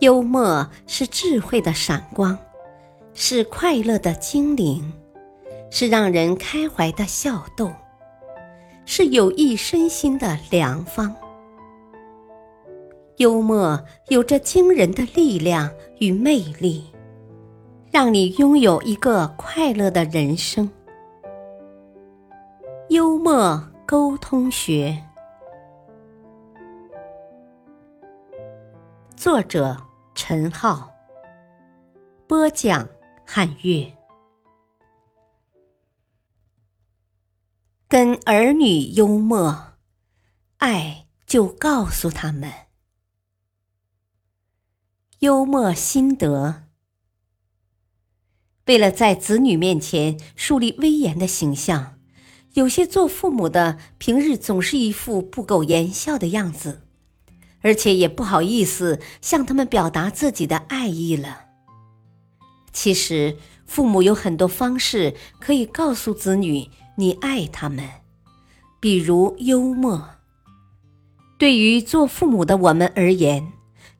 [0.00, 2.36] 幽默是智慧的闪光，
[3.14, 4.92] 是快乐的精灵，
[5.70, 7.72] 是让人开怀的笑动，
[8.84, 11.14] 是有益身心的良方。
[13.18, 15.70] 幽默有着惊人的力量
[16.00, 16.84] 与魅力，
[17.90, 20.68] 让你拥有一个快乐的人生。
[22.88, 25.00] 幽默沟通学，
[29.24, 29.82] 作者。
[30.14, 30.92] 陈浩
[32.28, 32.86] 播讲，
[33.24, 33.90] 汉乐。
[37.88, 39.78] 跟儿女幽默，
[40.58, 42.52] 爱就告诉他们
[45.20, 46.64] 幽默心得。
[48.66, 51.98] 为了在子女面前树立威严的形象，
[52.52, 56.82] 有些做父母的平日总是一副不苟言笑的样子。
[57.64, 61.46] 而且也不好意思向他们表达自己的爱意了。
[62.72, 67.88] 其实，父母有很多方式可以告诉子女你爱他们，
[68.80, 70.10] 比如幽默。
[71.38, 73.52] 对于做父母的我们而言，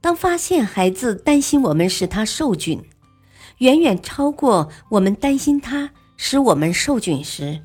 [0.00, 2.82] 当发现孩子担心我们使他受窘，
[3.58, 7.62] 远远超过我们担心他使我们受窘时，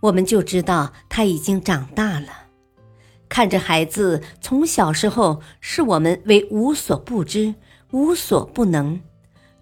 [0.00, 2.28] 我们就知道他已经长大了。
[3.32, 7.54] 看着孩子从小时候视我们为无所不知、
[7.90, 9.00] 无所不能，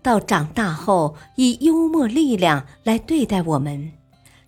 [0.03, 3.93] 到长大后以幽默力量来对待我们，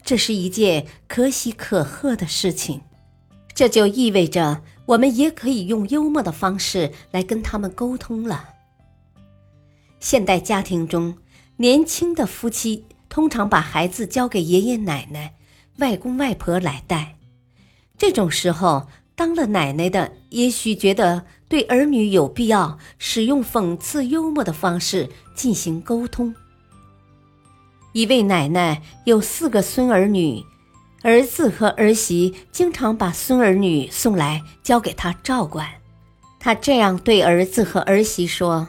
[0.02, 2.80] 这是一件可喜可贺的事情。
[3.54, 8.48] 这就意味着我们也可以用幽默的方式来跟他们沟通了。
[10.00, 11.16] 现代家庭中，
[11.58, 15.34] 年轻的夫妻通常把孩子交给爷爷奶奶、
[15.78, 17.14] 外公外婆来带，
[17.96, 18.88] 这种时候。
[19.22, 26.34] 当了奶奶的，也许觉得对儿女有必要使用讽刺幽默的方式进行沟通。
[27.92, 30.42] 一位奶奶有四个孙儿女，
[31.02, 35.68] 儿子和儿媳经常把孙儿女送来交给她照管。
[36.40, 38.66] 她这样对儿子和儿媳说：“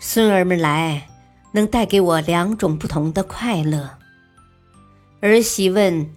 [0.00, 1.10] 孙儿们来，
[1.52, 3.98] 能带给我两种不同的快乐。”
[5.20, 6.10] 儿媳问：“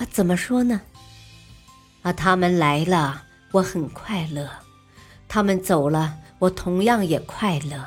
[0.00, 0.80] 啊，怎么说呢？”
[2.06, 4.46] 啊，他们来了，我很快乐；
[5.26, 7.84] 他们走了，我同样也快乐。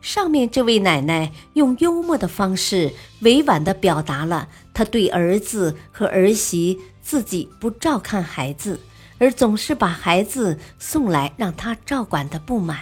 [0.00, 2.90] 上面这位奶奶用幽默的方式，
[3.20, 8.80] 委婉的表达了她对儿子和儿媳自己不照看孩子，
[9.18, 12.78] 而总是把孩子送来让他照管的不满。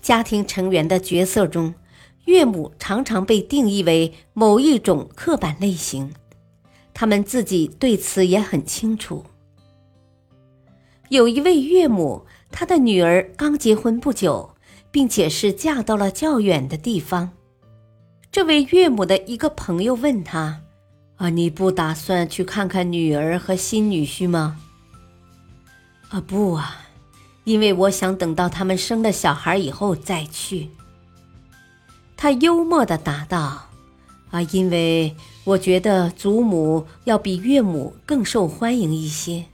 [0.00, 1.74] 家庭成员的角色中，
[2.24, 6.14] 岳母常常被定义为某一种刻板类型。
[6.98, 9.22] 他们自己对此也很清楚。
[11.10, 14.54] 有一位岳母，她的女儿刚结婚不久，
[14.90, 17.32] 并且是嫁到了较远的地方。
[18.32, 20.62] 这位岳母的一个朋友问她
[21.16, 24.58] ：“啊，你不打算去看看女儿和新女婿吗
[26.08, 26.80] ？”“啊，不啊，
[27.44, 30.70] 因为我想等到他们生了小孩以后再去。”
[32.16, 33.65] 他幽默的答道
[34.30, 35.14] ：“啊，因为。”
[35.46, 39.44] 我觉得祖母要比岳母更受欢迎一些。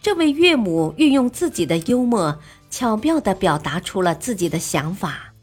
[0.00, 2.38] 这位岳母运用自己的幽默，
[2.70, 5.34] 巧妙的表达出了自己的想法。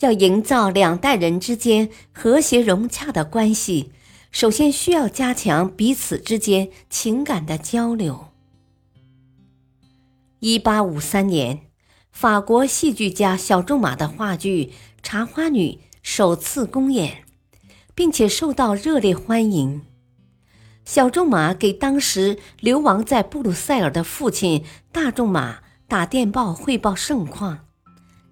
[0.00, 3.92] 要营造两代人之间和谐融洽的关系，
[4.30, 8.26] 首先需要加强彼此之间情感的交流。
[10.40, 11.60] 一八五三年，
[12.12, 14.66] 法国戏剧家小仲马的话剧
[15.06, 15.68] 《茶花女》。
[16.02, 17.22] 首次公演，
[17.94, 19.82] 并且受到热烈欢迎。
[20.84, 27.66] 小仲马给当时流亡在布鲁塞尔的父亲大仲马打电报汇报盛况。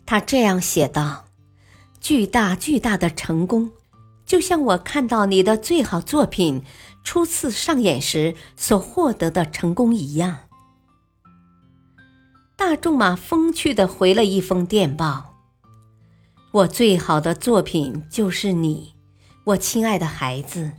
[0.04, 1.26] 他这样写道
[2.00, 3.70] ：“巨大巨大的成功，
[4.26, 6.64] 就像我看到你的最好作品
[7.04, 10.38] 初次上演时所获得的成功一样。”
[12.58, 15.33] 大仲马风趣地回了一封电报。
[16.54, 18.94] 我最好的作品就是你，
[19.42, 20.70] 我亲爱的孩子。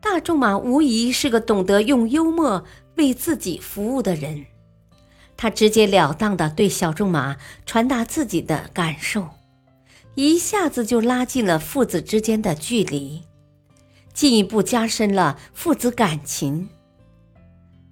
[0.00, 2.64] 大仲马无疑是个懂得用幽默
[2.96, 4.44] 为自己服务的人，
[5.36, 9.28] 他直截了当的对小仲马传达自己的感受，
[10.16, 13.22] 一下子就拉近了父子之间的距离，
[14.12, 16.68] 进一步加深了父子感情。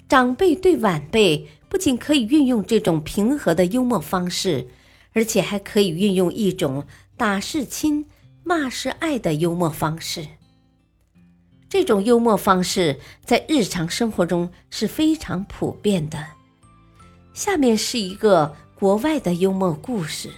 [0.08, 4.66] 长辈对晚辈不仅可以运用这种平和的幽默方式。
[5.16, 6.86] 而且还可以运用一种
[7.16, 8.04] “打是亲，
[8.44, 10.28] 骂是爱”的幽默方式。
[11.70, 16.22] 这种幽默方式在日常生活中是非常普遍的。
[17.32, 20.30] 下面是一个国外的幽默故事：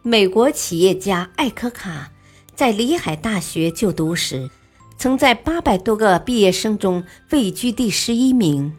[0.00, 2.10] 美国企业家艾科卡
[2.54, 4.50] 在里海大学就读时，
[4.96, 8.74] 曾在八百多个毕业生中位居第十一名。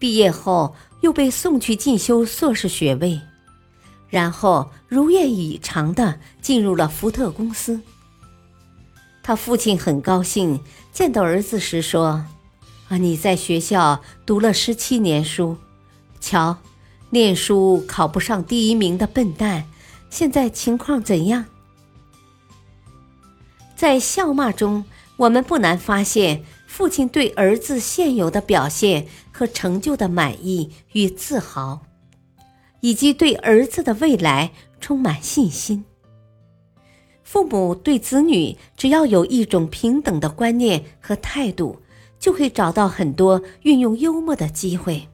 [0.00, 3.20] 毕业后又被送去进修硕士学位，
[4.08, 7.80] 然后如愿以偿的进入了福特公司。
[9.22, 10.60] 他父亲很高兴，
[10.92, 12.24] 见到儿子时说
[12.88, 15.58] ：“啊，你在学校读了十七年书，
[16.18, 16.56] 瞧，
[17.10, 19.66] 念书考不上第一名的笨蛋，
[20.08, 21.44] 现在情况怎样？”
[23.76, 24.86] 在笑骂中，
[25.18, 31.80] 我们不难发现父亲对儿子现有的表现和成就的满意与自豪，
[32.80, 35.86] 以及对儿子的未来充满信心。
[37.24, 41.80] 父母对子女只要有一种平等的观念和态度，
[42.20, 45.08] 就会找到很多运用幽默的机会。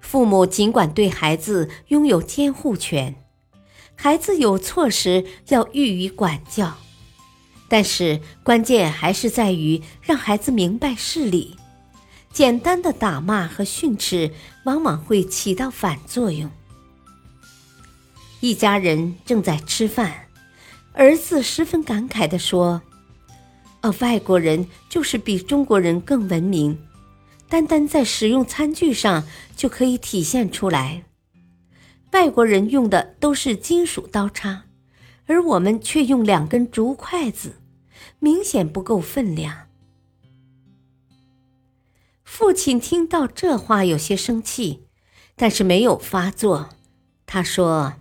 [0.00, 3.14] 父母尽管对孩子拥有监护权，
[3.94, 6.76] 孩子有错时要予以管教，
[7.68, 11.56] 但是关键还是在于让孩子明白事理。
[12.32, 14.32] 简单的打骂和训斥
[14.64, 16.50] 往往会起到反作用。
[18.40, 20.26] 一家人正在吃饭，
[20.92, 22.82] 儿子十分感慨地说
[23.82, 26.78] ：“呃，外国人就是比中国人更文明，
[27.48, 29.24] 单单在使用餐具上
[29.56, 31.04] 就可以体现出来。
[32.12, 34.64] 外国人用的都是金属刀叉，
[35.26, 37.56] 而我们却用两根竹筷子，
[38.18, 39.68] 明显不够分量。”
[42.24, 44.84] 父亲听到这话有些生气，
[45.36, 46.70] 但是没有发作。
[47.26, 47.94] 他说。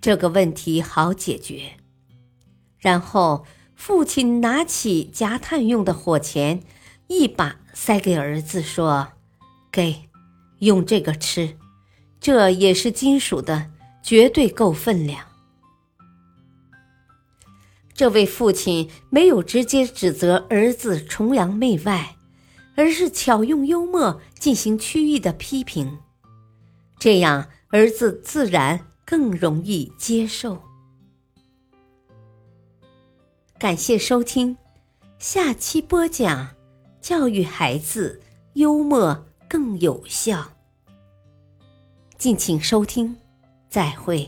[0.00, 1.78] 这个问题好解决。
[2.76, 6.62] 然后，父亲拿起夹炭用的火钳，
[7.06, 9.12] 一把塞给儿子，说
[9.72, 10.10] ：“给，
[10.58, 11.56] 用这个吃，
[12.20, 13.70] 这也是金属的，
[14.02, 15.24] 绝对够分量。”
[17.94, 22.16] 这位父亲没有直接指责儿子崇洋媚外，
[22.76, 25.98] 而是巧用幽默进行区域的批评，
[26.98, 28.88] 这样儿子自然。
[29.06, 30.58] 更容易接受。
[33.58, 34.56] 感谢收听，
[35.18, 36.48] 下期播讲
[37.02, 38.22] 教育孩子
[38.54, 40.52] 幽默更有效。
[42.16, 43.14] 敬请收听，
[43.68, 44.26] 再会。